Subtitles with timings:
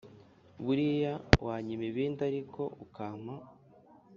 [0.63, 1.13] Buriya
[1.45, 3.35] wanyima ibindi ariko ukampa